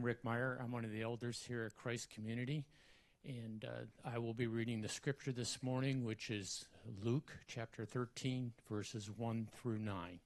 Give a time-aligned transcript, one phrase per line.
[0.00, 0.58] I'm Rick Meyer.
[0.64, 2.64] I'm one of the elders here at Christ Community.
[3.22, 6.64] And uh, I will be reading the scripture this morning, which is
[7.04, 10.20] Luke chapter 13, verses 1 through 9.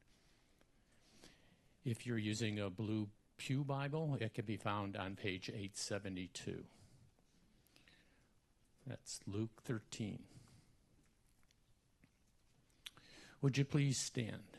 [1.84, 6.62] If you're using a blue Pew Bible, it can be found on page 872.
[8.86, 10.20] That's Luke 13.
[13.42, 14.53] Would you please stand?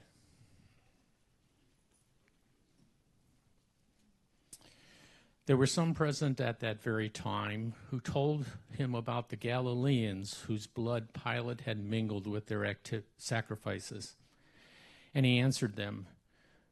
[5.45, 10.66] There were some present at that very time who told him about the Galileans whose
[10.66, 14.16] blood Pilate had mingled with their acti- sacrifices.
[15.13, 16.08] And he answered them,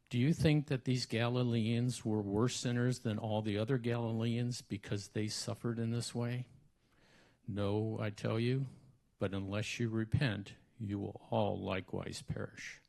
[0.09, 5.09] Do you think that these Galileans were worse sinners than all the other Galileans because
[5.09, 6.48] they suffered in this way?
[7.48, 8.66] No, I tell you,
[9.20, 12.80] but unless you repent, you will all likewise perish.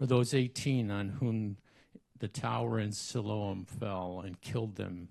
[0.00, 1.58] Or those 18 on whom
[2.24, 5.08] the tower in Siloam fell and killed them,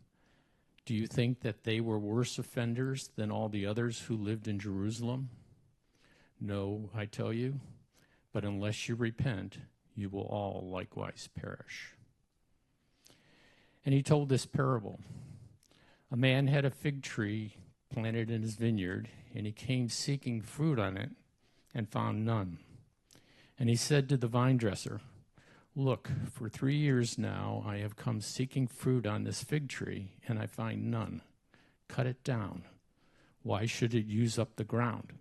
[0.83, 4.57] do you think that they were worse offenders than all the others who lived in
[4.57, 5.29] Jerusalem?
[6.41, 7.59] No, I tell you,
[8.31, 9.59] but unless you repent,
[9.93, 11.93] you will all likewise perish.
[13.85, 14.99] And he told this parable
[16.11, 17.57] A man had a fig tree
[17.93, 21.11] planted in his vineyard, and he came seeking fruit on it
[21.75, 22.57] and found none.
[23.59, 24.99] And he said to the vine dresser,
[25.75, 30.37] Look, for three years now I have come seeking fruit on this fig tree, and
[30.37, 31.23] I find none.
[31.87, 32.65] Cut it down.
[33.41, 35.13] Why should it use up the ground?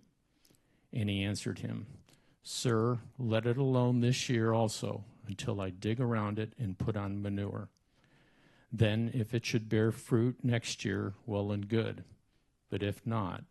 [0.92, 1.86] And he answered him,
[2.42, 7.22] Sir, let it alone this year also, until I dig around it and put on
[7.22, 7.70] manure.
[8.70, 12.04] Then, if it should bear fruit next year, well and good.
[12.68, 13.44] But if not,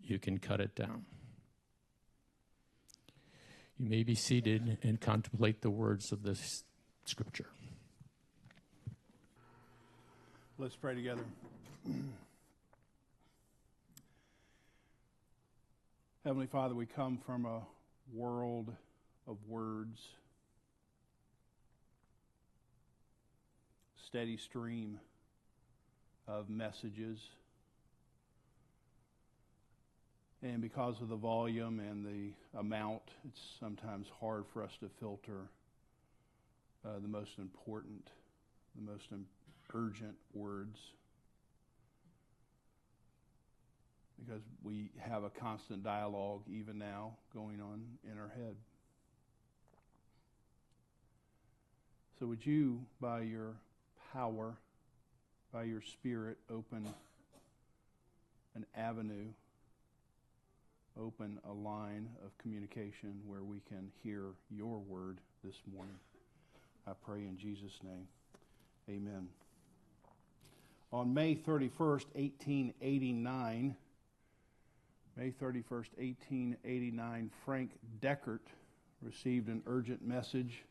[0.00, 1.04] you can cut it down.
[3.78, 6.64] You may be seated and contemplate the words of this
[7.04, 7.46] scripture.
[10.58, 11.24] Let's pray together.
[16.24, 17.62] Heavenly Father, we come from a
[18.14, 18.72] world
[19.26, 20.00] of words,
[24.06, 25.00] steady stream
[26.28, 27.18] of messages.
[30.42, 35.48] And because of the volume and the amount, it's sometimes hard for us to filter
[36.84, 38.10] uh, the most important,
[38.74, 39.04] the most
[39.72, 40.80] urgent words.
[44.18, 48.56] Because we have a constant dialogue, even now, going on in our head.
[52.18, 53.54] So, would you, by your
[54.12, 54.54] power,
[55.52, 56.88] by your Spirit, open
[58.54, 59.26] an avenue
[61.00, 65.96] open a line of communication where we can hear your word this morning.
[66.86, 68.06] I pray in Jesus' name.
[68.88, 69.28] Amen.
[70.92, 73.76] On May 31st, 1889,
[75.16, 77.70] May 31st, 1889, Frank
[78.00, 78.40] Deckert
[79.00, 80.64] received an urgent message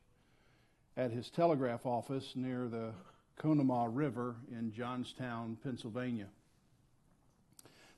[0.98, 2.92] at his telegraph office near the
[3.38, 6.28] Conemaugh River in Johnstown, Pennsylvania.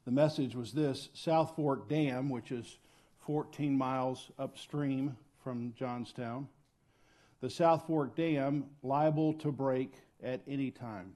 [0.05, 2.77] The message was this South Fork Dam, which is
[3.25, 6.47] 14 miles upstream from Johnstown,
[7.39, 11.13] the South Fork Dam liable to break at any time.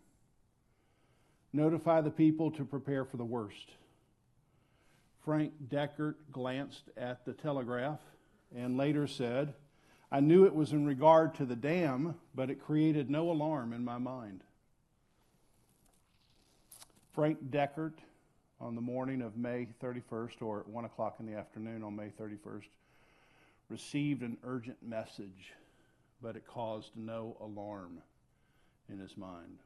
[1.52, 3.72] Notify the people to prepare for the worst.
[5.24, 8.00] Frank Deckert glanced at the telegraph
[8.56, 9.54] and later said,
[10.10, 13.84] I knew it was in regard to the dam, but it created no alarm in
[13.84, 14.42] my mind.
[17.14, 17.96] Frank Deckert
[18.60, 22.10] on the morning of May 31st, or at 1 o'clock in the afternoon on May
[22.10, 22.66] 31st,
[23.70, 25.54] received an urgent message,
[26.22, 28.00] but it caused no alarm
[28.90, 29.60] in his mind.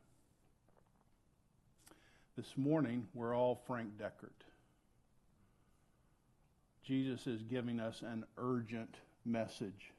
[2.36, 4.46] This morning, we're all Frank Deckert.
[6.84, 8.96] Jesus is giving us an urgent
[9.26, 9.92] message.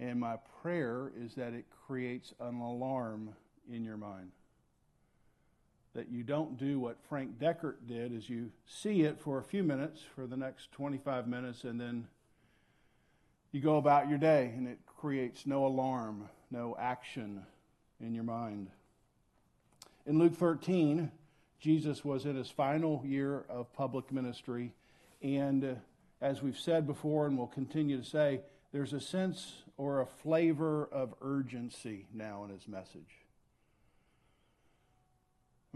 [0.00, 3.30] And my prayer is that it creates an alarm
[3.70, 4.30] in your mind
[5.98, 9.64] that you don't do what Frank Deckert did is you see it for a few
[9.64, 12.06] minutes for the next 25 minutes and then
[13.50, 17.42] you go about your day and it creates no alarm, no action
[18.00, 18.70] in your mind.
[20.06, 21.10] In Luke 13,
[21.58, 24.72] Jesus was in his final year of public ministry
[25.20, 25.74] and uh,
[26.20, 30.88] as we've said before and will continue to say, there's a sense or a flavor
[30.92, 33.27] of urgency now in his message.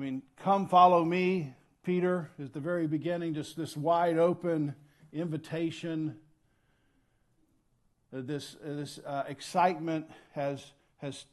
[0.02, 1.54] I mean, come follow me,
[1.84, 4.74] Peter, is the very beginning, just this wide open
[5.12, 6.16] invitation.
[8.10, 11.24] This uh, this uh, excitement has, has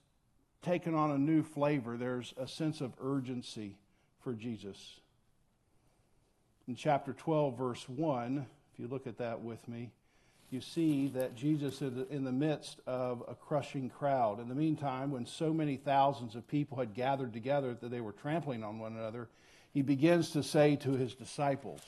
[0.62, 1.98] taken on a new flavor.
[1.98, 3.80] There's a sense of urgency
[4.24, 5.00] for Jesus.
[6.68, 9.90] In chapter 12, verse 1, if you look at that with me,
[10.52, 14.40] you see that Jesus is in the midst of a crushing crowd.
[14.40, 18.12] In the meantime, when so many thousands of people had gathered together that they were
[18.12, 19.30] trampling on one another,
[19.72, 21.82] he begins to say to his disciples,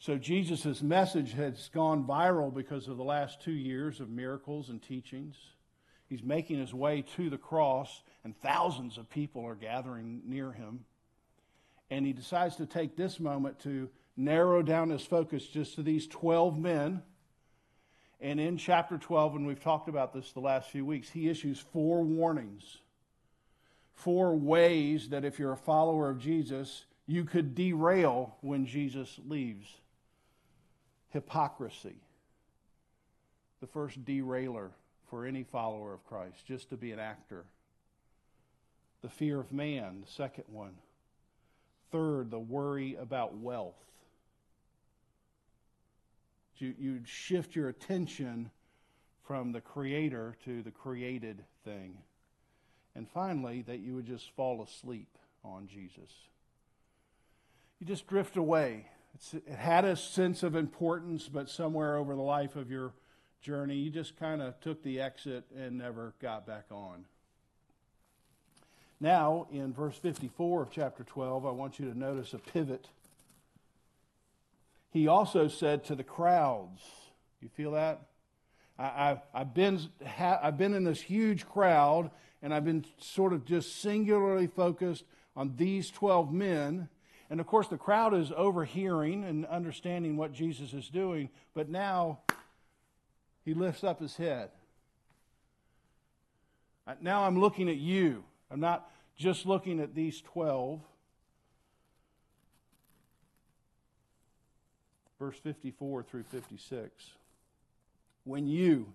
[0.00, 4.80] so Jesus' message has gone viral because of the last two years of miracles and
[4.80, 5.36] teachings.
[6.08, 10.84] He's making his way to the cross, and thousands of people are gathering near him.
[11.90, 16.06] And he decides to take this moment to narrow down his focus just to these
[16.06, 17.02] 12 men.
[18.20, 21.58] And in chapter 12, and we've talked about this the last few weeks, he issues
[21.58, 22.78] four warnings,
[23.94, 29.68] four ways that if you're a follower of Jesus, you could derail when Jesus leaves.
[31.10, 31.96] Hypocrisy,
[33.60, 34.72] the first derailer
[35.08, 37.44] for any follower of Christ, just to be an actor.
[39.00, 40.74] The fear of man, the second one.
[41.90, 43.76] Third, the worry about wealth.
[46.60, 48.50] You, you shift your attention
[49.26, 51.98] from the creator to the created thing.
[52.94, 56.10] And finally, that you would just fall asleep on Jesus.
[57.78, 58.86] You just drift away.
[59.14, 62.92] It's, it had a sense of importance, but somewhere over the life of your
[63.40, 67.04] journey, you just kind of took the exit and never got back on.
[69.00, 72.88] Now, in verse 54 of chapter 12, I want you to notice a pivot.
[74.90, 76.80] He also said to the crowds,
[77.40, 78.02] you feel that?
[78.78, 79.80] I, have been,
[80.20, 82.10] I've been in this huge crowd,
[82.42, 85.04] and I've been sort of just singularly focused
[85.34, 86.88] on these 12 men.
[87.28, 92.20] And of course, the crowd is overhearing and understanding what Jesus is doing, but now
[93.44, 94.50] he lifts up his head.
[97.00, 98.24] Now I'm looking at you.
[98.50, 100.80] I'm not just looking at these 12.
[105.18, 107.10] Verse 54 through 56.
[108.24, 108.92] When you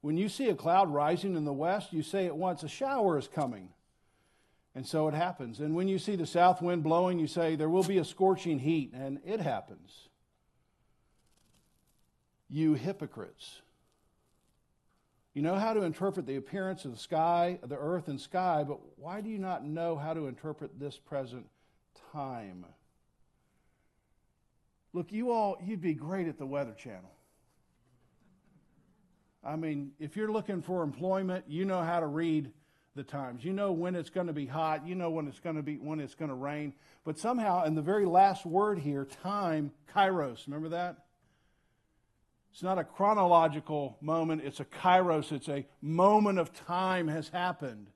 [0.00, 3.18] when you see a cloud rising in the west, you say at once, a shower
[3.18, 3.70] is coming.
[4.74, 5.58] And so it happens.
[5.58, 8.60] And when you see the south wind blowing, you say, There will be a scorching
[8.60, 8.92] heat.
[8.94, 10.08] And it happens.
[12.48, 13.60] You hypocrites.
[15.34, 18.80] You know how to interpret the appearance of the sky, the earth and sky, but
[18.96, 21.46] why do you not know how to interpret this present
[22.12, 22.64] time?
[24.92, 27.12] Look, you all, you'd be great at the Weather Channel.
[29.44, 32.50] I mean, if you're looking for employment, you know how to read
[32.94, 33.44] the times.
[33.44, 34.86] You know when it's going to be hot.
[34.86, 36.74] You know when it's going to be when it's going to rain.
[37.04, 40.46] But somehow, in the very last word here, time, kairos.
[40.46, 41.04] Remember that?
[42.52, 44.42] It's not a chronological moment.
[44.44, 45.32] It's a kairos.
[45.32, 47.86] It's a moment of time has happened.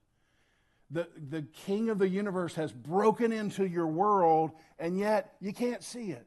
[0.90, 5.82] The, the king of the universe has broken into your world, and yet you can't
[5.82, 6.26] see it.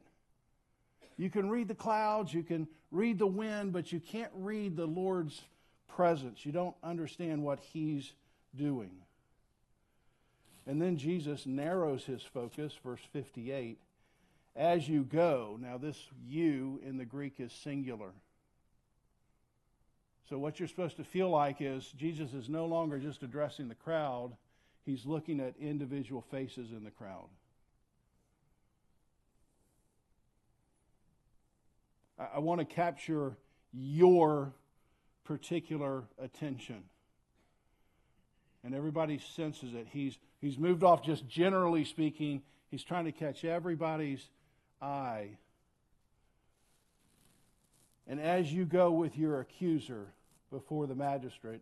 [1.16, 4.86] You can read the clouds, you can read the wind, but you can't read the
[4.86, 5.40] Lord's
[5.88, 6.44] presence.
[6.44, 8.12] You don't understand what He's
[8.54, 8.90] doing.
[10.66, 13.78] And then Jesus narrows his focus, verse 58.
[14.56, 18.10] As you go, now this you in the Greek is singular.
[20.28, 23.76] So, what you're supposed to feel like is Jesus is no longer just addressing the
[23.76, 24.32] crowd,
[24.84, 27.28] he's looking at individual faces in the crowd.
[32.18, 33.36] I, want to capture
[33.72, 34.52] your
[35.24, 36.84] particular attention
[38.66, 39.86] and everybody senses it.
[39.92, 42.42] He's, he's moved off just generally speaking.
[42.68, 44.28] He's trying to catch everybody's
[44.82, 45.36] eye.
[48.08, 50.08] And as you go with your accuser
[50.50, 51.60] before the magistrate,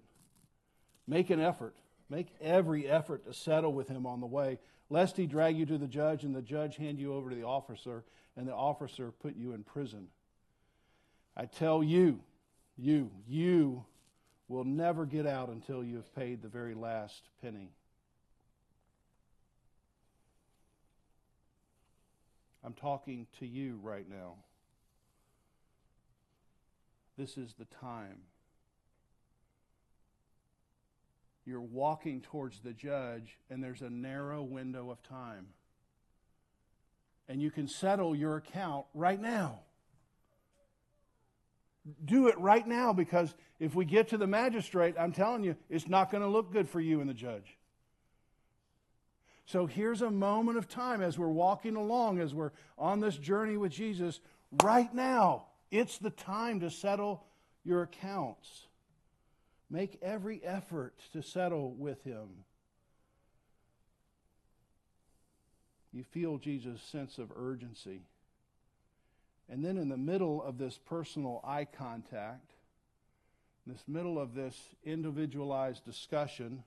[1.07, 1.75] make an effort.
[2.09, 4.59] Make every effort to settle with him on the way,
[4.89, 7.45] lest he drag you to the judge and the judge hand you over to the
[7.45, 8.05] officer
[8.37, 10.09] and the officer put you in prison.
[11.37, 12.21] I tell you,
[12.77, 13.85] you, you
[14.49, 17.71] will never get out until you have paid the very last penny.
[22.63, 24.35] I'm talking to you right now.
[27.19, 28.19] This is the time.
[31.45, 35.49] You're walking towards the judge, and there's a narrow window of time.
[37.29, 39.61] And you can settle your account right now
[42.05, 45.89] do it right now because if we get to the magistrate, I'm telling you, it's
[45.89, 47.59] not going to look good for you and the judge.
[49.47, 53.57] So here's a moment of time as we're walking along, as we're on this journey
[53.57, 54.21] with Jesus.
[54.63, 57.25] Right now, it's the time to settle
[57.63, 58.67] your accounts.
[59.71, 62.29] Make every effort to settle with him.
[65.93, 68.01] You feel Jesus' sense of urgency.
[69.49, 72.53] And then in the middle of this personal eye contact,
[73.67, 76.65] in this middle of this individualized discussion,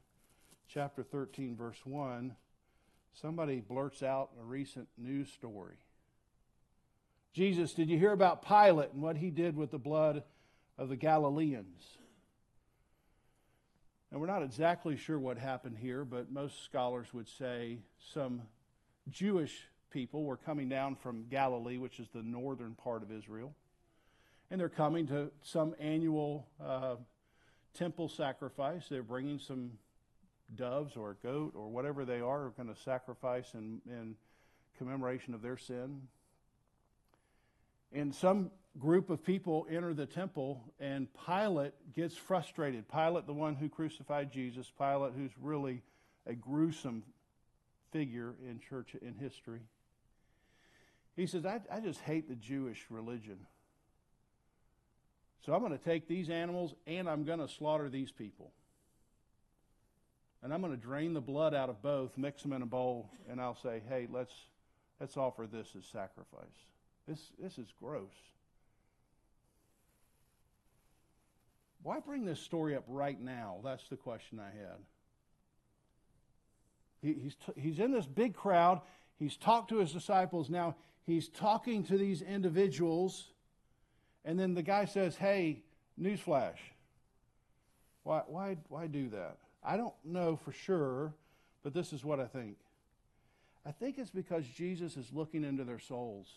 [0.68, 2.36] chapter 13, verse 1,
[3.22, 5.78] somebody blurts out a recent news story.
[7.34, 10.24] Jesus, did you hear about Pilate and what he did with the blood
[10.78, 11.84] of the Galileans?
[14.12, 17.80] And we're not exactly sure what happened here, but most scholars would say
[18.14, 18.44] some
[19.10, 23.54] Jewish people were coming down from Galilee, which is the northern part of Israel,
[24.50, 26.96] and they're coming to some annual uh,
[27.74, 28.88] temple sacrifice.
[28.90, 29.72] They're bringing some
[30.56, 34.16] doves or a goat or whatever they are, are going to sacrifice in, in
[34.78, 36.02] commemoration of their sin.
[37.92, 42.88] And some group of people enter the temple, and Pilate gets frustrated.
[42.90, 45.82] Pilate, the one who crucified Jesus, Pilate, who's really
[46.26, 47.04] a gruesome
[47.92, 49.62] figure in church in history.
[51.18, 53.40] He says, I, I just hate the Jewish religion.
[55.46, 58.52] So I'm going to take these animals and I'm going to slaughter these people.
[60.44, 63.10] And I'm going to drain the blood out of both, mix them in a bowl,
[63.28, 64.34] and I'll say, hey, let's,
[65.00, 66.46] let's offer this as sacrifice.
[67.08, 68.14] This, this is gross.
[71.82, 73.56] Why bring this story up right now?
[73.64, 74.78] That's the question I had.
[77.02, 78.82] He, he's, t- he's in this big crowd.
[79.18, 80.50] He's talked to his disciples.
[80.50, 80.76] Now
[81.08, 83.30] he's talking to these individuals.
[84.24, 85.64] And then the guy says, Hey,
[86.00, 86.58] newsflash.
[88.04, 89.38] Why, why, why do that?
[89.64, 91.14] I don't know for sure,
[91.64, 92.58] but this is what I think.
[93.66, 96.28] I think it's because Jesus is looking into their souls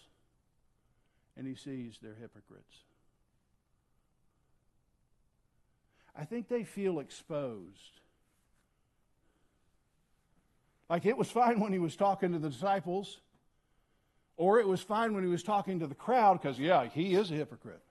[1.37, 2.77] and he sees they're hypocrites.
[6.19, 8.01] I think they feel exposed.
[10.89, 13.19] Like it was fine when he was talking to the disciples,
[14.41, 17.31] or it was fine when he was talking to the crowd, because, yeah, he is
[17.31, 17.83] a hypocrite.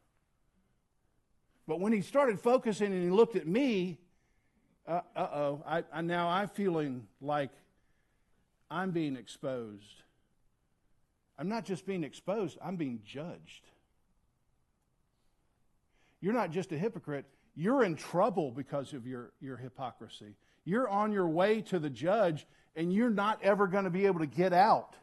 [1.68, 4.00] But when he started focusing and he looked at me,
[4.88, 7.51] uh oh, I, I, now I'm feeling like
[8.72, 10.01] I'm being exposed.
[11.38, 13.70] I'm not just being exposed, I'm being judged.
[16.20, 17.25] You're not just a hypocrite,
[17.56, 20.34] you're in trouble because of your, your hypocrisy.
[20.65, 24.22] You're on your way to the judge, and you're not ever going to be able
[24.22, 24.96] to get out.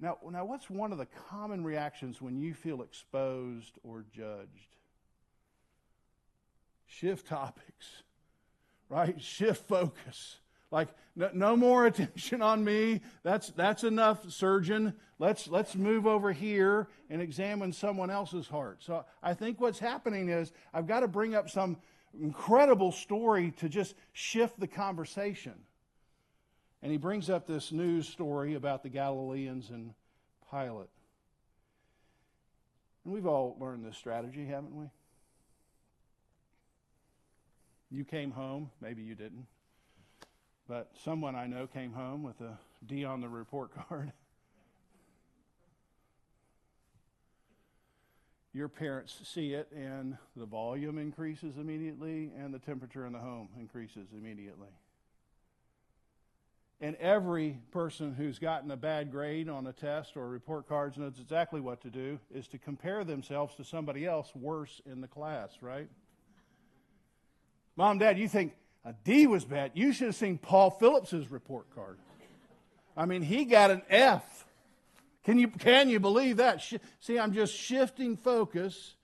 [0.00, 4.76] Now, now, what's one of the common reactions when you feel exposed or judged?
[6.86, 8.02] Shift topics,
[8.88, 9.20] right?
[9.20, 10.38] Shift focus.
[10.70, 13.00] Like, no, no, more attention on me.
[13.24, 14.94] That's, that's enough, surgeon.
[15.18, 18.82] Let's, let's move over here and examine someone else's heart.
[18.82, 21.76] So I think what's happening is I've got to bring up some
[22.20, 25.54] incredible story to just shift the conversation.
[26.82, 29.94] And he brings up this news story about the Galileans and
[30.50, 30.88] Pilate.
[33.04, 34.86] And we've all learned this strategy, haven't we?
[37.90, 39.46] You came home, maybe you didn't.
[40.68, 44.12] But someone I know came home with a D on the report card.
[48.52, 53.48] Your parents see it, and the volume increases immediately, and the temperature in the home
[53.58, 54.68] increases immediately.
[56.80, 61.18] And every person who's gotten a bad grade on a test or report cards knows
[61.20, 65.50] exactly what to do is to compare themselves to somebody else worse in the class,
[65.60, 65.88] right?
[67.74, 68.54] Mom, Dad, you think
[68.84, 69.72] a D was bad.
[69.74, 71.98] You should have seen Paul Phillips's report card.
[72.96, 74.46] I mean, he got an F.
[75.24, 76.60] Can you, can you believe that?
[76.98, 78.94] See, I'm just shifting focus.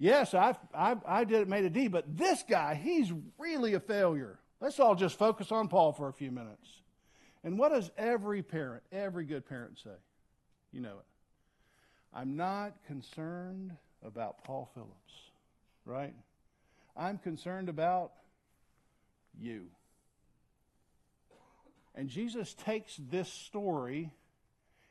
[0.00, 4.39] Yes, I, I, I did made a D, but this guy, he's really a failure.
[4.60, 6.68] Let's all just focus on Paul for a few minutes.
[7.42, 9.90] And what does every parent, every good parent say?
[10.72, 11.06] You know it.
[12.12, 13.72] I'm not concerned
[14.04, 15.14] about Paul Phillips,
[15.84, 16.14] right?
[16.96, 18.12] I'm concerned about
[19.38, 19.66] you.
[21.94, 24.10] And Jesus takes this story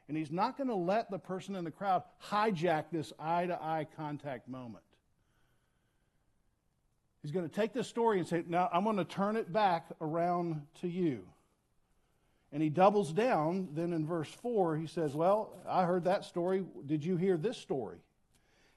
[0.08, 3.54] and he's not going to let the person in the crowd hijack this eye to
[3.62, 4.84] eye contact moment.
[7.22, 9.88] He's going to take this story and say, Now I'm going to turn it back
[10.02, 11.24] around to you.
[12.52, 13.70] And he doubles down.
[13.74, 16.66] Then in verse 4, he says, Well, I heard that story.
[16.86, 17.98] Did you hear this story?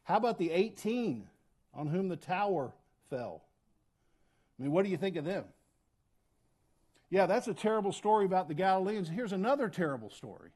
[0.04, 1.26] How about the 18
[1.74, 2.72] on whom the tower
[3.08, 3.42] fell?
[4.58, 5.44] I mean, what do you think of them?
[7.08, 9.08] Yeah, that's a terrible story about the Galileans.
[9.08, 10.50] Here's another terrible story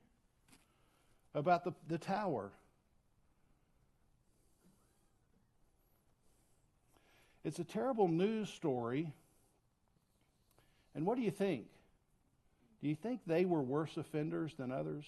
[1.34, 2.50] about the, the tower.
[7.46, 9.12] It's a terrible news story.
[10.96, 11.68] And what do you think?
[12.82, 15.04] Do you think they were worse offenders than others?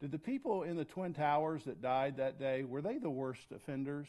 [0.00, 3.50] Did the people in the Twin Towers that died that day, were they the worst
[3.52, 4.06] offenders?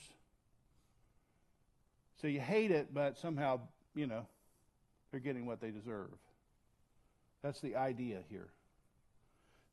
[2.21, 3.61] So you hate it, but somehow,
[3.95, 4.27] you know,
[5.09, 6.11] they're getting what they deserve.
[7.41, 8.49] That's the idea here.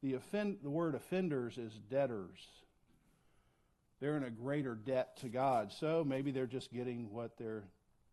[0.02, 2.40] The, offend, the word offenders is debtors.
[4.00, 7.64] They're in a greater debt to God, so maybe they're just getting what they're,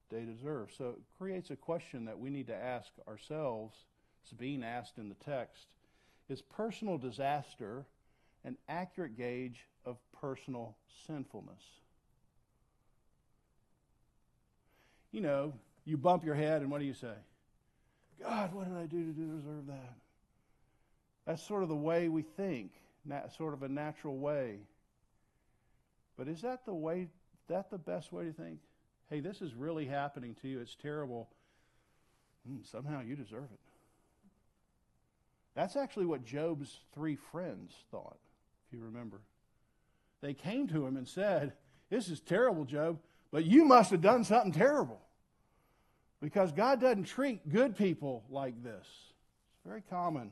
[0.10, 0.70] they deserve.
[0.77, 3.77] So it creates a question that we need to ask ourselves.
[4.24, 5.68] It's being asked in the text.
[6.27, 7.86] Is personal disaster
[8.44, 10.75] an accurate gauge of personal
[11.06, 11.62] sinfulness?
[15.12, 15.54] You know,
[15.86, 17.13] you bump your head, and what do you say?
[18.20, 19.94] God, what did I do to deserve that?
[21.27, 22.72] That's sort of the way we think,
[23.38, 24.60] sort of a natural way.
[26.17, 27.07] But is that the way,
[27.48, 28.60] that the best way to think?
[29.10, 30.60] Hey, this is really happening to you.
[30.60, 31.29] It's terrible.
[32.50, 33.60] Mm, somehow you deserve it.
[35.55, 38.17] That's actually what Job's three friends thought,
[38.67, 39.22] if you remember.
[40.22, 41.53] They came to him and said,
[41.89, 43.00] This is terrible, Job,
[43.31, 45.00] but you must have done something terrible.
[46.22, 48.86] Because God doesn't treat good people like this.
[48.86, 50.31] It's very common.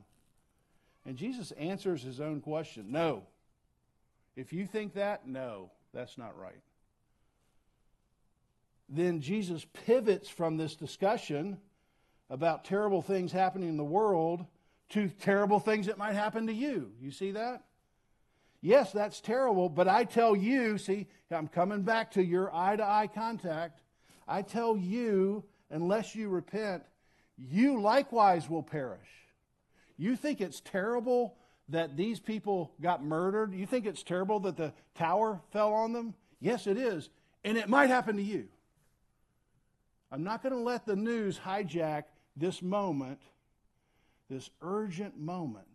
[1.06, 3.24] And Jesus answers his own question no.
[4.36, 6.62] If you think that, no, that's not right.
[8.90, 11.58] Then Jesus pivots from this discussion
[12.30, 14.46] about terrible things happening in the world
[14.90, 16.92] to terrible things that might happen to you.
[17.02, 17.64] You see that?
[18.62, 22.84] Yes, that's terrible, but I tell you, see, I'm coming back to your eye to
[22.84, 23.82] eye contact.
[24.28, 26.84] I tell you, unless you repent,
[27.38, 29.10] you likewise will perish.
[29.98, 31.36] You think it's terrible
[31.70, 33.54] that these people got murdered?
[33.54, 36.14] You think it's terrible that the tower fell on them?
[36.40, 37.10] Yes, it is.
[37.44, 38.48] And it might happen to you.
[40.12, 42.04] I'm not going to let the news hijack
[42.36, 43.20] this moment,
[44.30, 45.66] this urgent moment,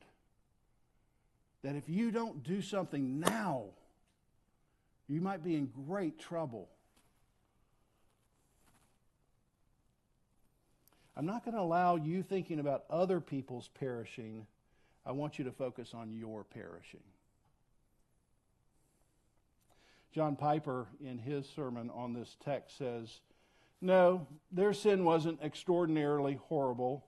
[1.62, 3.64] that if you don't do something now,
[5.08, 6.68] you might be in great trouble.
[11.16, 14.46] I'm not going to allow you thinking about other people's perishing
[15.08, 17.00] I want you to focus on your perishing.
[20.12, 23.20] John Piper, in his sermon on this text, says,
[23.80, 27.06] No, their sin wasn't extraordinarily horrible,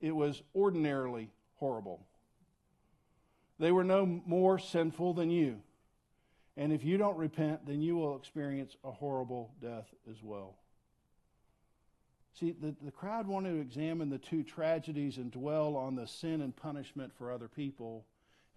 [0.00, 2.06] it was ordinarily horrible.
[3.58, 5.60] They were no more sinful than you.
[6.56, 10.54] And if you don't repent, then you will experience a horrible death as well.
[12.38, 16.40] See, the, the crowd wanted to examine the two tragedies and dwell on the sin
[16.40, 18.04] and punishment for other people.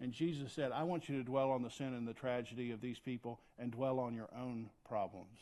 [0.00, 2.80] And Jesus said, I want you to dwell on the sin and the tragedy of
[2.80, 5.38] these people and dwell on your own problems.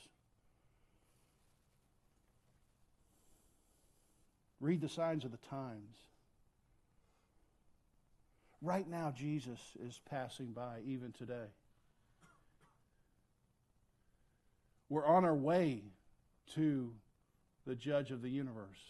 [4.58, 5.96] Read the signs of the times.
[8.62, 11.48] Right now, Jesus is passing by, even today.
[14.88, 15.82] We're on our way
[16.54, 16.92] to
[17.70, 18.80] the judge of the universe.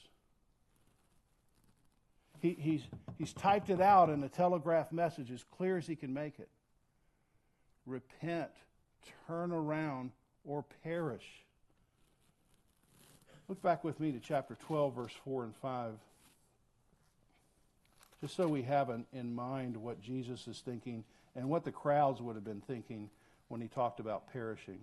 [2.41, 2.81] He, he's,
[3.19, 6.49] he's typed it out in a telegraph message as clear as he can make it.
[7.85, 8.49] Repent,
[9.27, 10.13] turn around,
[10.47, 11.27] or perish.
[13.49, 15.93] Look back with me to chapter 12, verse 4 and 5.
[18.23, 21.05] Just so we have in mind what Jesus is thinking
[21.37, 23.11] and what the crowds would have been thinking
[23.49, 24.79] when he talked about perishing.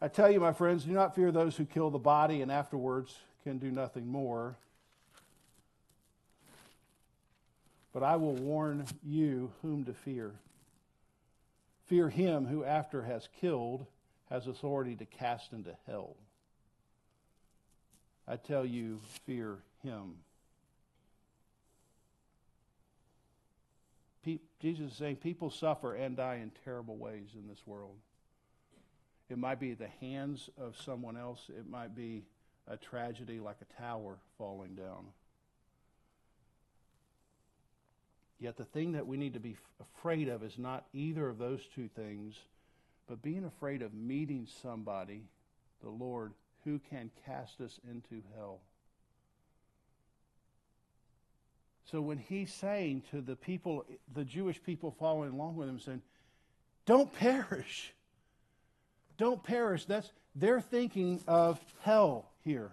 [0.00, 3.16] I tell you, my friends, do not fear those who kill the body and afterwards
[3.42, 4.56] can do nothing more.
[7.92, 10.32] But I will warn you whom to fear.
[11.86, 13.86] Fear him who, after has killed,
[14.30, 16.14] has authority to cast into hell.
[18.28, 20.16] I tell you, fear him.
[24.60, 27.96] Jesus is saying people suffer and die in terrible ways in this world.
[29.28, 31.40] It might be the hands of someone else.
[31.48, 32.24] It might be
[32.66, 35.06] a tragedy like a tower falling down.
[38.40, 41.60] Yet the thing that we need to be afraid of is not either of those
[41.74, 42.36] two things,
[43.08, 45.22] but being afraid of meeting somebody,
[45.82, 46.32] the Lord,
[46.64, 48.60] who can cast us into hell.
[51.90, 56.02] So when he's saying to the people, the Jewish people following along with him, saying,
[56.84, 57.92] Don't perish
[59.18, 59.84] don't perish.
[59.84, 62.72] That's they're thinking of hell here.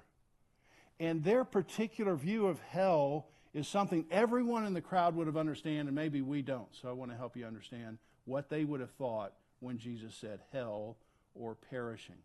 [1.00, 5.88] And their particular view of hell is something everyone in the crowd would have understand,
[5.88, 6.68] and maybe we don't.
[6.72, 10.40] So I want to help you understand what they would have thought when Jesus said
[10.52, 10.98] hell
[11.34, 12.18] or perishing.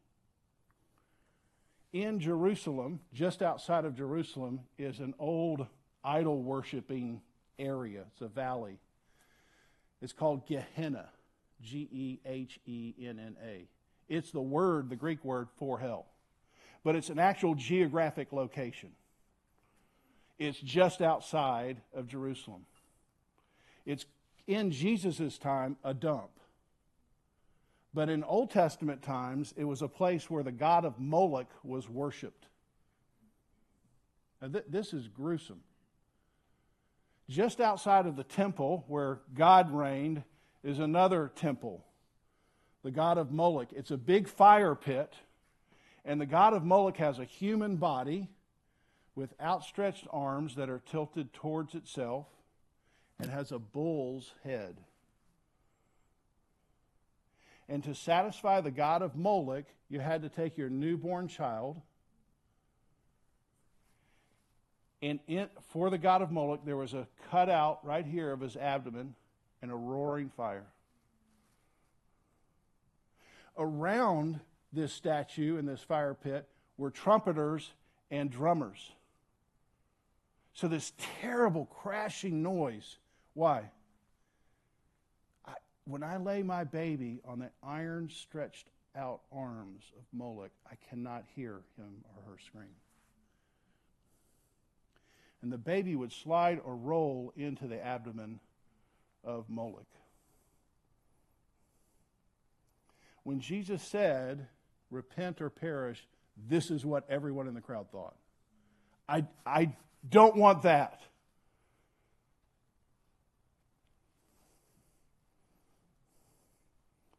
[1.92, 5.66] In Jerusalem, just outside of Jerusalem, is an old
[6.04, 7.20] idol worshiping
[7.58, 8.04] area.
[8.12, 8.78] It's a valley.
[10.00, 11.08] It's called Gehenna,
[11.62, 13.66] G E H E N N A.
[14.10, 16.04] It's the word, the Greek word for hell,
[16.84, 18.90] but it's an actual geographic location.
[20.38, 22.66] It's just outside of Jerusalem.
[23.86, 24.04] It's
[24.46, 26.30] in Jesus' time a dump.
[27.94, 31.88] But in Old Testament times, it was a place where the god of Moloch was
[31.88, 32.46] worshiped.
[34.40, 35.60] Th- this is gruesome.
[37.28, 40.22] Just outside of the temple where God reigned
[40.64, 41.84] is another temple,
[42.82, 43.68] the god of Moloch.
[43.72, 45.14] It's a big fire pit,
[46.04, 48.28] and the god of Moloch has a human body
[49.14, 52.26] with outstretched arms that are tilted towards itself
[53.18, 54.76] and has a bull's head.
[57.68, 61.80] And to satisfy the god of Moloch, you had to take your newborn child.
[65.02, 68.56] And in, for the god of Moloch, there was a cutout right here of his
[68.56, 69.14] abdomen
[69.62, 70.66] and a roaring fire.
[73.60, 74.40] Around
[74.72, 77.70] this statue in this fire pit were trumpeters
[78.10, 78.92] and drummers.
[80.54, 82.96] So, this terrible crashing noise.
[83.34, 83.70] Why?
[85.90, 91.24] when I lay my baby on the iron stretched out arms of Moloch, I cannot
[91.34, 92.74] hear him or her scream.
[95.42, 98.40] And the baby would slide or roll into the abdomen
[99.24, 99.86] of Moloch.
[103.30, 104.48] When Jesus said,
[104.90, 106.04] Repent or perish,
[106.48, 108.16] this is what everyone in the crowd thought.
[109.08, 109.70] I, I
[110.08, 111.00] don't want that.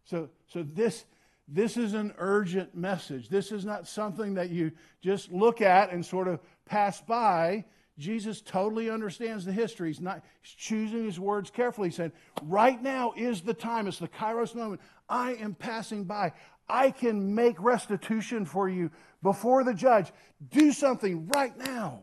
[0.03, 1.05] So, so this,
[1.47, 3.29] this is an urgent message.
[3.29, 7.63] This is not something that you just look at and sort of pass by.
[7.97, 9.89] Jesus totally understands the history.
[9.89, 11.89] He's not he's choosing his words carefully.
[11.89, 13.87] He said, Right now is the time.
[13.87, 14.81] It's the Kairos moment.
[15.09, 16.33] I am passing by.
[16.67, 20.11] I can make restitution for you before the judge.
[20.49, 22.01] Do something right now.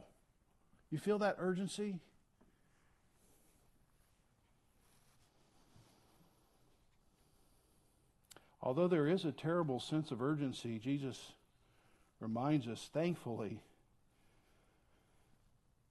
[0.90, 1.96] You feel that urgency?
[8.60, 11.32] Although there is a terrible sense of urgency, Jesus
[12.20, 13.62] reminds us, thankfully,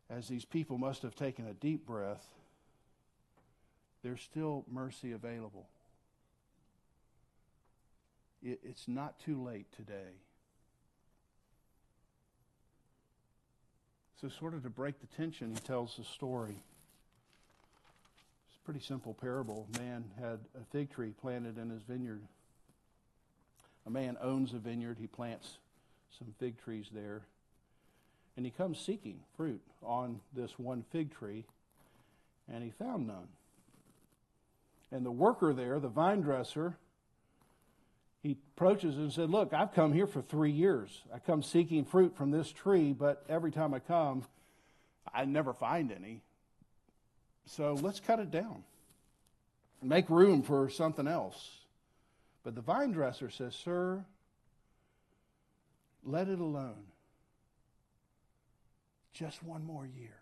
[0.10, 2.26] as these people must have taken a deep breath,
[4.04, 5.68] there's still mercy available.
[8.42, 10.16] It, it's not too late today.
[14.22, 16.56] So, sort of to break the tension, he tells the story.
[18.48, 19.68] It's a pretty simple parable.
[19.76, 22.22] A man had a fig tree planted in his vineyard.
[23.86, 25.58] A man owns a vineyard, he plants
[26.18, 27.22] some fig trees there,
[28.38, 31.44] and he comes seeking fruit on this one fig tree,
[32.48, 33.28] and he found none.
[34.92, 36.78] And the worker there, the vine dresser,
[38.22, 41.02] he approaches and said, Look, I've come here for three years.
[41.14, 44.24] I come seeking fruit from this tree, but every time I come,
[45.14, 46.22] I never find any.
[47.48, 48.64] So let's cut it down.
[49.82, 51.50] Make room for something else.
[52.44, 54.06] But the vine dresser says, Sir,
[56.04, 56.86] let it alone.
[59.18, 60.16] Just one more year.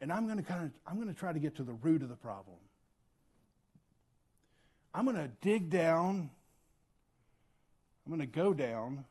[0.00, 2.02] And I'm going to kind of I'm going to try to get to the root
[2.02, 2.56] of the problem.
[4.92, 6.30] I'm going to dig down.
[8.04, 9.04] I'm going to go down.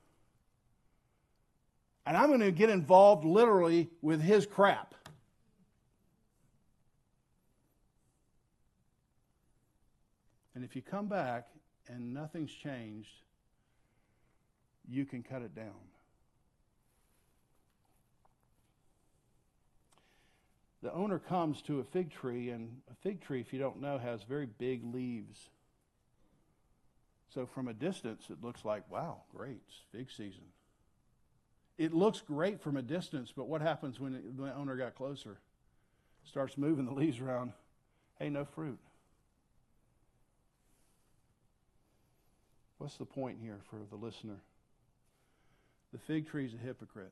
[2.06, 4.94] And I'm going to get involved literally with his crap.
[10.54, 11.48] And if you come back
[11.88, 13.10] and nothing's changed,
[14.90, 15.74] you can cut it down.
[20.86, 23.98] The owner comes to a fig tree, and a fig tree, if you don't know,
[23.98, 25.50] has very big leaves.
[27.34, 30.44] So from a distance, it looks like, wow, great, it's fig season.
[31.80, 35.40] It looks great from a distance, but what happens when the owner got closer?
[36.24, 37.54] Starts moving the leaves around.
[38.20, 38.78] Hey, no fruit.
[42.78, 44.38] What's the point here for the listener?
[45.94, 47.12] The fig tree is a hypocrite.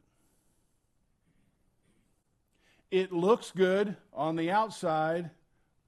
[2.93, 5.31] It looks good on the outside,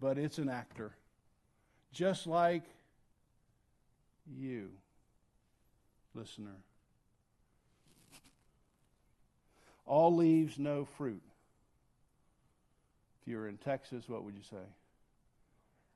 [0.02, 0.92] but it's an actor.
[1.94, 2.64] Just like
[4.36, 4.72] you,
[6.16, 6.56] listener.
[9.86, 11.22] All leaves, no fruit.
[13.22, 14.66] If you were in Texas, what would you say?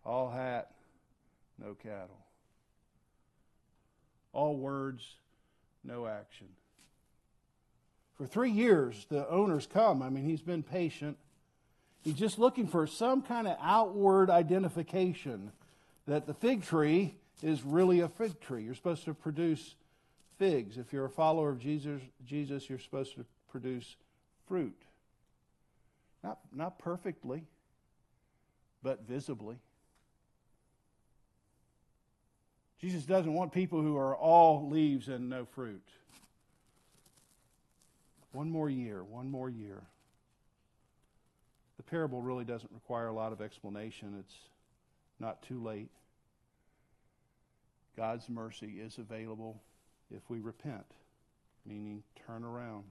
[0.05, 0.69] All hat,
[1.57, 2.23] no cattle.
[4.31, 5.15] All words,
[5.83, 6.49] no action.
[8.19, 10.03] For three years, the owner's come.
[10.03, 11.17] I mean, he's been patient.
[12.01, 15.53] He's just looking for some kind of outward identification
[16.05, 18.63] that the fig tree is really a fig tree.
[18.63, 19.75] You're supposed to produce
[20.37, 20.77] figs.
[20.77, 23.95] If you're a follower of Jesus, Jesus you're supposed to produce
[24.49, 24.75] fruit.
[26.21, 27.43] Not, not perfectly,
[28.83, 29.55] but visibly.
[32.81, 35.83] Jesus doesn't want people who are all leaves and no fruit.
[38.31, 39.81] One more year, one more year.
[41.77, 44.15] The parable really doesn't require a lot of explanation.
[44.19, 44.35] It's
[45.19, 45.89] not too late.
[47.97, 49.61] God's mercy is available
[50.11, 50.85] if we repent,
[51.65, 52.83] meaning turn around.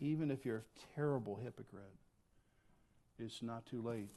[0.00, 1.82] Even if you're a terrible hypocrite,
[3.18, 4.10] it's not too late.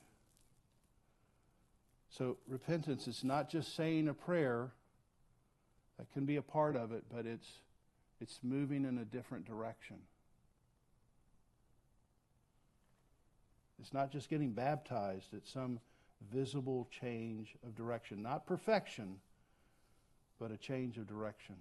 [2.10, 4.71] So, repentance is not just saying a prayer,
[5.97, 7.47] that can be a part of it, but it's,
[8.21, 9.97] it's moving in a different direction.
[13.80, 15.80] It's not just getting baptized, it's some
[16.32, 18.24] visible change of direction.
[18.24, 19.18] Not perfection,
[20.40, 21.56] but a change of direction.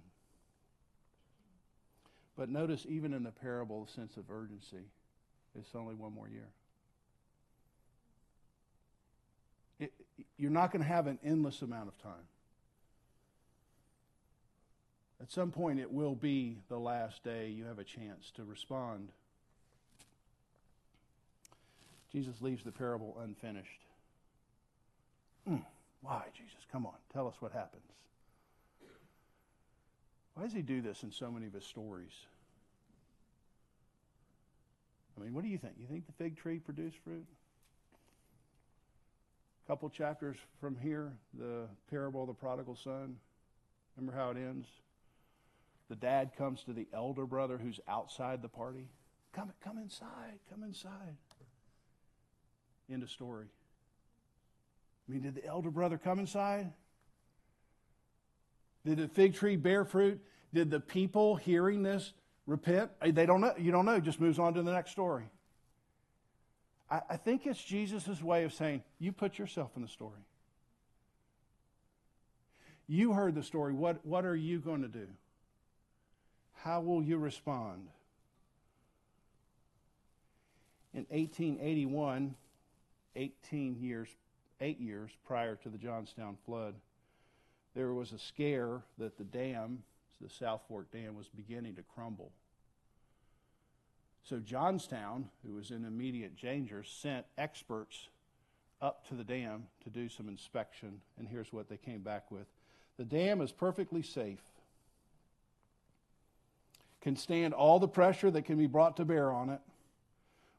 [2.37, 4.85] But notice, even in the parable, the sense of urgency.
[5.57, 6.49] It's only one more year.
[9.79, 9.93] It,
[10.37, 12.27] you're not going to have an endless amount of time.
[15.19, 19.09] At some point, it will be the last day you have a chance to respond.
[22.11, 23.81] Jesus leaves the parable unfinished.
[25.49, 25.63] Mm,
[26.01, 26.65] why, Jesus?
[26.71, 27.83] Come on, tell us what happens.
[30.33, 32.11] Why does he do this in so many of his stories?
[35.17, 35.73] I mean, what do you think?
[35.79, 37.25] You think the fig tree produced fruit?
[39.65, 43.15] A couple chapters from here, the parable of the prodigal son.
[43.97, 44.67] Remember how it ends?
[45.89, 48.85] The dad comes to the elder brother who's outside the party.
[49.33, 51.17] Come, come inside, come inside.
[52.91, 53.47] End of story.
[55.07, 56.71] I mean, did the elder brother come inside?
[58.85, 60.21] Did the fig tree bear fruit?
[60.53, 62.13] Did the people hearing this
[62.45, 62.91] repent?
[63.01, 63.53] They don't know.
[63.57, 63.99] You don't know.
[63.99, 65.25] Just moves on to the next story.
[66.89, 70.21] I, I think it's Jesus' way of saying, you put yourself in the story.
[72.87, 73.73] You heard the story.
[73.73, 75.07] What, what are you going to do?
[76.63, 77.87] How will you respond?
[80.93, 82.35] In 1881,
[83.17, 84.07] 18 years,
[84.61, 86.75] eight years prior to the Johnstown flood,
[87.75, 89.83] there was a scare that the dam,
[90.21, 92.31] the South Fork Dam, was beginning to crumble.
[94.23, 98.09] So Johnstown, who was in immediate danger, sent experts
[98.81, 102.45] up to the dam to do some inspection, and here's what they came back with.
[102.97, 104.41] The dam is perfectly safe,
[107.01, 109.61] can stand all the pressure that can be brought to bear on it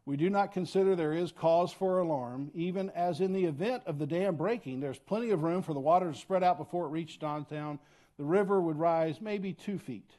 [0.09, 3.99] we do not consider there is cause for alarm, even as in the event of
[3.99, 6.89] the dam breaking, there's plenty of room for the water to spread out before it
[6.89, 7.79] reached Johnstown.
[8.17, 10.11] The river would rise maybe two feet.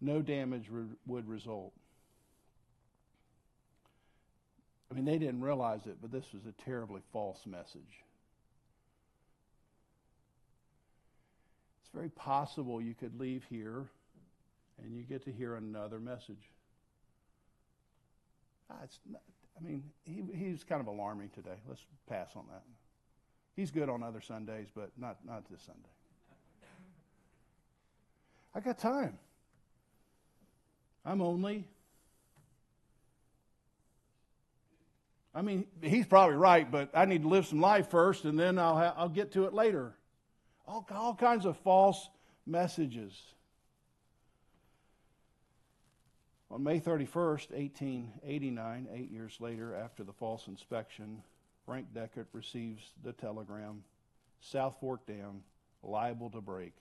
[0.00, 0.68] No damage
[1.06, 1.72] would result.
[4.90, 8.02] I mean, they didn't realize it, but this was a terribly false message.
[11.80, 13.84] It's very possible you could leave here
[14.82, 16.50] and you get to hear another message.
[18.70, 19.22] Ah, it's not,
[19.58, 21.56] I mean, he, he's kind of alarming today.
[21.68, 22.62] Let's pass on that.
[23.54, 25.88] He's good on other Sundays, but not, not this Sunday.
[28.54, 29.18] I got time.
[31.04, 31.68] I'm only.
[35.34, 38.58] I mean, he's probably right, but I need to live some life first, and then
[38.58, 39.94] I'll, ha- I'll get to it later.
[40.66, 42.08] All, all kinds of false
[42.46, 43.12] messages.
[46.50, 51.22] On May 31st, 1889, eight years later after the false inspection,
[51.64, 53.82] Frank Deckert receives the telegram
[54.40, 55.42] South Fork Dam
[55.82, 56.74] liable to break.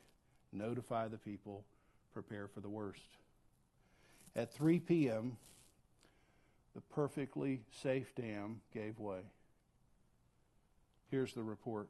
[0.53, 1.65] Notify the people,
[2.13, 3.17] prepare for the worst.
[4.35, 5.37] At 3 p.m.,
[6.75, 9.21] the perfectly safe dam gave way.
[11.09, 11.89] Here's the report.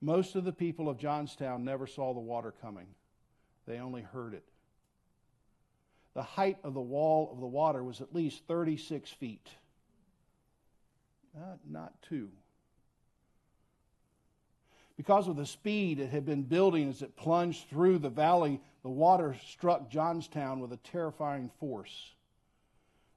[0.00, 2.86] Most of the people of Johnstown never saw the water coming,
[3.66, 4.44] they only heard it
[6.16, 9.46] the height of the wall of the water was at least 36 feet.
[11.36, 12.30] Uh, not two.
[14.96, 18.88] Because of the speed it had been building as it plunged through the valley, the
[18.88, 22.14] water struck Johnstown with a terrifying force.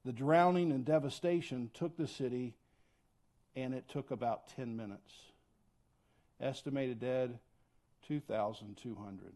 [0.04, 2.54] The drowning and devastation took the city,
[3.56, 5.14] and it took about 10 minutes.
[6.42, 7.40] Estimated dead
[8.10, 9.34] 2,200.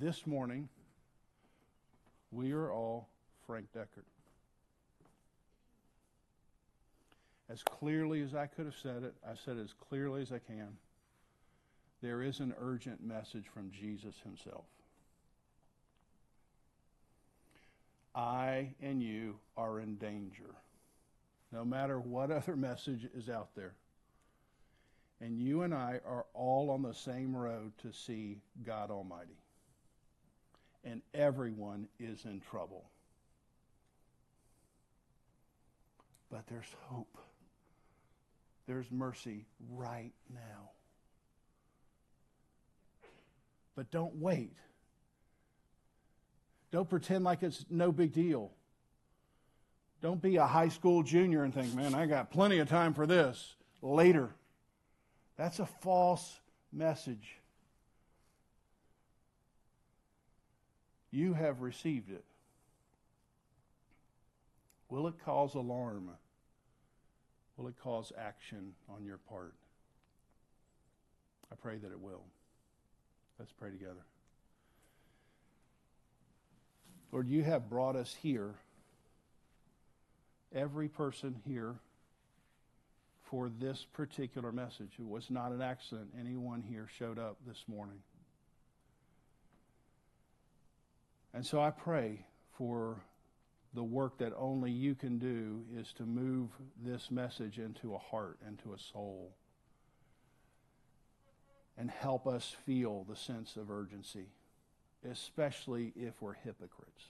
[0.00, 0.68] This morning,
[2.30, 3.08] we are all
[3.44, 4.04] Frank Deckard.
[7.50, 10.38] As clearly as I could have said it, I said it as clearly as I
[10.38, 10.68] can.
[12.00, 14.66] There is an urgent message from Jesus himself.
[18.14, 20.54] I and you are in danger,
[21.50, 23.74] no matter what other message is out there.
[25.20, 29.38] And you and I are all on the same road to see God Almighty.
[30.84, 32.84] And everyone is in trouble.
[36.30, 37.18] But there's hope.
[38.66, 40.70] There's mercy right now.
[43.74, 44.56] But don't wait.
[46.70, 48.50] Don't pretend like it's no big deal.
[50.02, 53.06] Don't be a high school junior and think, man, I got plenty of time for
[53.06, 54.30] this later.
[55.36, 56.38] That's a false
[56.72, 57.37] message.
[61.10, 62.24] You have received it.
[64.88, 66.10] Will it cause alarm?
[67.56, 69.54] Will it cause action on your part?
[71.50, 72.22] I pray that it will.
[73.38, 74.04] Let's pray together.
[77.10, 78.54] Lord, you have brought us here,
[80.54, 81.74] every person here,
[83.30, 84.92] for this particular message.
[84.98, 86.08] It was not an accident.
[86.18, 87.98] Anyone here showed up this morning.
[91.38, 92.96] And so I pray for
[93.72, 96.48] the work that only you can do is to move
[96.84, 99.30] this message into a heart, into a soul,
[101.76, 104.26] and help us feel the sense of urgency,
[105.08, 107.04] especially if we're hypocrites.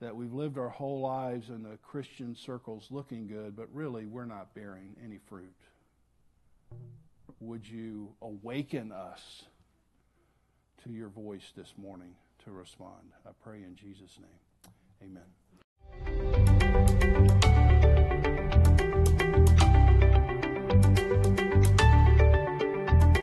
[0.00, 4.24] That we've lived our whole lives in the Christian circles looking good, but really we're
[4.24, 5.54] not bearing any fruit.
[7.38, 9.44] Would you awaken us
[10.84, 12.14] to your voice this morning
[12.44, 13.12] to respond.
[13.26, 15.16] I pray in Jesus' name.
[16.04, 17.07] Amen.